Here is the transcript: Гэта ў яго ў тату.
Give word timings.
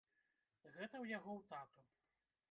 Гэта 0.75 0.95
ў 1.03 1.05
яго 1.17 1.31
ў 1.39 1.41
тату. 1.51 1.81